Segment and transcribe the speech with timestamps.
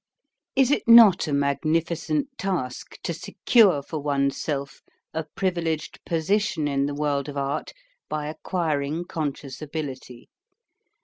[0.55, 4.81] Is it not a magnificent task to secure for oneVself
[5.13, 7.71] a privileged position in the world of art
[8.09, 10.27] by acquiring conscious ability?